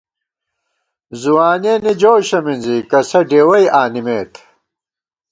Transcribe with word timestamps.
ځوانِیَنی 1.21 1.93
جوشہ 2.01 2.39
منزی 2.45 2.77
کسہ 2.89 3.19
ڈېوَئی 3.29 3.65
آنِمېت 3.81 4.33